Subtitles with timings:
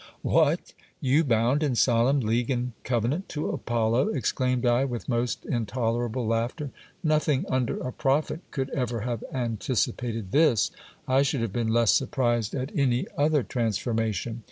[0.23, 0.73] What!
[0.99, 4.07] you bound in solemn league and covenant to Apollo?
[4.13, 6.71] exclaimed I with most intolerable laughter.
[7.03, 10.71] Nothing under a prophet could ever have an ticipated this.
[11.07, 14.39] I should have been less surprised at any other transformation.